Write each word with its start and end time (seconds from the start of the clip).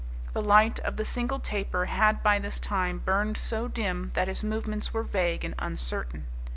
The 0.33 0.41
light 0.41 0.79
of 0.79 0.97
the 0.97 1.05
single 1.05 1.39
taper 1.39 1.85
had 1.85 2.23
by 2.23 2.39
this 2.39 2.59
time 2.59 2.97
burned 3.05 3.37
so 3.37 3.67
dim 3.67 4.09
that 4.15 4.27
his 4.27 4.43
movements 4.43 4.91
were 4.95 5.03
vague 5.03 5.45
and 5.45 5.53
uncertain. 5.59 6.25